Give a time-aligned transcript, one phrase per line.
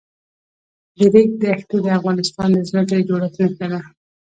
[0.97, 3.79] د ریګ دښتې د افغانستان د ځمکې د جوړښت نښه ده.